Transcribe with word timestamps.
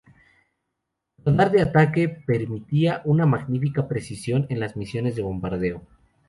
Su 1.23 1.29
radar 1.29 1.51
de 1.51 1.61
ataque 1.61 2.01
le 2.07 2.23
permitía 2.25 3.03
una 3.05 3.27
magnífica 3.27 3.87
precisión 3.87 4.47
en 4.49 4.59
las 4.59 4.75
misiones 4.75 5.15
de 5.15 5.21
bombardeo. 5.21 5.83